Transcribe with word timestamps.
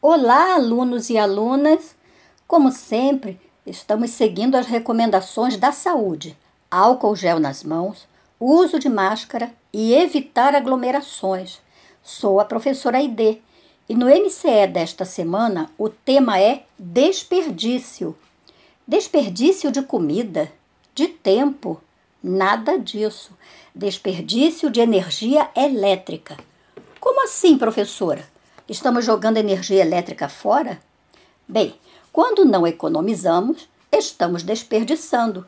Olá, 0.00 0.54
alunos 0.54 1.10
e 1.10 1.18
alunas! 1.18 1.96
Como 2.46 2.70
sempre, 2.70 3.36
estamos 3.66 4.10
seguindo 4.10 4.54
as 4.54 4.64
recomendações 4.64 5.56
da 5.56 5.72
saúde: 5.72 6.38
álcool 6.70 7.16
gel 7.16 7.40
nas 7.40 7.64
mãos, 7.64 8.06
uso 8.38 8.78
de 8.78 8.88
máscara 8.88 9.50
e 9.72 9.92
evitar 9.92 10.54
aglomerações. 10.54 11.60
Sou 12.00 12.38
a 12.38 12.44
professora 12.44 12.98
Aide 12.98 13.42
e 13.88 13.94
no 13.96 14.06
MCE 14.06 14.68
desta 14.68 15.04
semana 15.04 15.68
o 15.76 15.88
tema 15.88 16.38
é 16.38 16.62
desperdício. 16.78 18.16
Desperdício 18.86 19.72
de 19.72 19.82
comida, 19.82 20.48
de 20.94 21.08
tempo, 21.08 21.82
nada 22.22 22.78
disso. 22.78 23.36
Desperdício 23.74 24.70
de 24.70 24.78
energia 24.78 25.50
elétrica. 25.56 26.36
Como 27.00 27.24
assim, 27.24 27.58
professora? 27.58 28.37
Estamos 28.68 29.06
jogando 29.06 29.38
energia 29.38 29.80
elétrica 29.80 30.28
fora? 30.28 30.78
Bem, 31.48 31.74
quando 32.12 32.44
não 32.44 32.66
economizamos, 32.66 33.66
estamos 33.90 34.42
desperdiçando. 34.42 35.46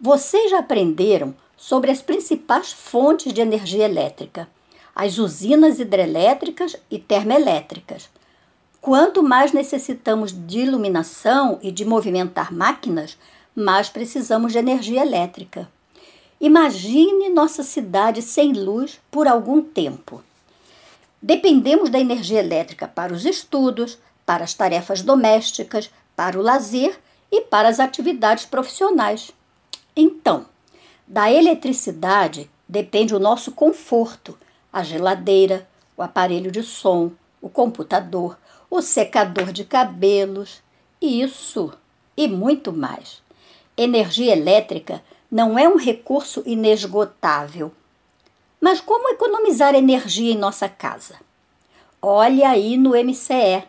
Vocês 0.00 0.50
já 0.50 0.60
aprenderam 0.60 1.34
sobre 1.58 1.90
as 1.90 2.00
principais 2.00 2.72
fontes 2.72 3.34
de 3.34 3.42
energia 3.42 3.84
elétrica, 3.84 4.48
as 4.96 5.18
usinas 5.18 5.78
hidrelétricas 5.78 6.74
e 6.90 6.98
termoelétricas. 6.98 8.08
Quanto 8.80 9.22
mais 9.22 9.52
necessitamos 9.52 10.32
de 10.32 10.60
iluminação 10.60 11.58
e 11.60 11.70
de 11.70 11.84
movimentar 11.84 12.50
máquinas, 12.50 13.18
mais 13.54 13.90
precisamos 13.90 14.52
de 14.52 14.58
energia 14.58 15.02
elétrica. 15.02 15.68
Imagine 16.40 17.28
nossa 17.28 17.62
cidade 17.62 18.22
sem 18.22 18.54
luz 18.54 18.98
por 19.10 19.28
algum 19.28 19.60
tempo. 19.60 20.24
Dependemos 21.20 21.90
da 21.90 21.98
energia 21.98 22.40
elétrica 22.40 22.86
para 22.86 23.12
os 23.12 23.24
estudos, 23.24 23.98
para 24.24 24.44
as 24.44 24.54
tarefas 24.54 25.02
domésticas, 25.02 25.90
para 26.14 26.38
o 26.38 26.42
lazer 26.42 26.98
e 27.30 27.40
para 27.40 27.68
as 27.68 27.80
atividades 27.80 28.44
profissionais. 28.44 29.30
Então, 29.96 30.46
da 31.06 31.30
eletricidade 31.30 32.50
depende 32.68 33.14
o 33.14 33.18
nosso 33.18 33.52
conforto, 33.52 34.38
a 34.72 34.82
geladeira, 34.82 35.66
o 35.96 36.02
aparelho 36.02 36.52
de 36.52 36.62
som, 36.62 37.10
o 37.40 37.48
computador, 37.48 38.38
o 38.70 38.82
secador 38.82 39.52
de 39.52 39.64
cabelos, 39.64 40.62
isso 41.00 41.72
e 42.16 42.28
muito 42.28 42.72
mais. 42.72 43.22
Energia 43.76 44.32
elétrica 44.32 45.02
não 45.30 45.58
é 45.58 45.68
um 45.68 45.76
recurso 45.76 46.42
inesgotável, 46.44 47.72
mas 48.60 48.80
como 48.80 49.10
economizar 49.10 49.74
energia 49.74 50.32
em 50.32 50.38
nossa 50.38 50.68
casa? 50.68 51.16
Olhe 52.00 52.44
aí 52.44 52.76
no 52.76 52.90
MCE. 52.90 53.64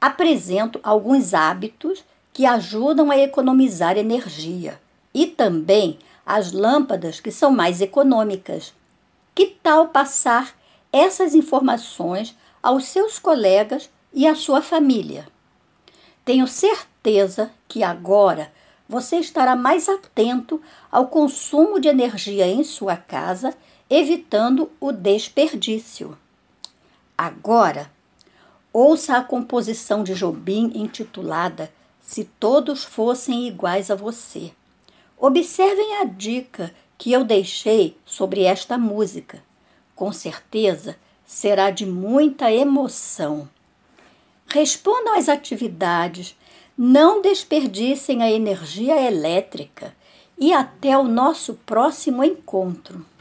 Apresento 0.00 0.80
alguns 0.82 1.34
hábitos 1.34 2.04
que 2.32 2.44
ajudam 2.44 3.10
a 3.10 3.18
economizar 3.18 3.96
energia 3.96 4.80
e 5.14 5.26
também 5.26 5.98
as 6.24 6.52
lâmpadas 6.52 7.20
que 7.20 7.30
são 7.30 7.50
mais 7.50 7.80
econômicas. 7.80 8.74
Que 9.34 9.46
tal 9.46 9.88
passar 9.88 10.54
essas 10.92 11.34
informações 11.34 12.36
aos 12.62 12.86
seus 12.86 13.18
colegas 13.18 13.88
e 14.12 14.26
à 14.26 14.34
sua 14.34 14.60
família? 14.60 15.26
Tenho 16.24 16.46
certeza 16.46 17.50
que 17.68 17.82
agora 17.82 18.52
você 18.88 19.16
estará 19.16 19.56
mais 19.56 19.88
atento 19.88 20.60
ao 20.90 21.08
consumo 21.08 21.80
de 21.80 21.88
energia 21.88 22.46
em 22.46 22.62
sua 22.62 22.96
casa 22.96 23.54
evitando 23.88 24.70
o 24.80 24.92
desperdício. 24.92 26.16
Agora, 27.16 27.90
ouça 28.72 29.16
a 29.16 29.22
composição 29.22 30.02
de 30.02 30.14
Jobim 30.14 30.72
intitulada 30.74 31.72
Se 32.00 32.24
Todos 32.24 32.84
Fossem 32.84 33.46
Iguais 33.46 33.90
a 33.90 33.94
Você. 33.94 34.52
Observem 35.18 35.96
a 35.96 36.04
dica 36.04 36.74
que 36.98 37.12
eu 37.12 37.24
deixei 37.24 37.96
sobre 38.04 38.42
esta 38.42 38.76
música. 38.76 39.42
Com 39.94 40.12
certeza 40.12 40.96
será 41.24 41.70
de 41.70 41.86
muita 41.86 42.52
emoção. 42.52 43.48
Respondam 44.46 45.14
às 45.14 45.28
atividades, 45.28 46.36
não 46.76 47.22
desperdicem 47.22 48.22
a 48.22 48.30
energia 48.30 49.00
elétrica 49.00 49.94
e 50.36 50.52
até 50.52 50.98
o 50.98 51.04
nosso 51.04 51.54
próximo 51.64 52.22
encontro. 52.22 53.06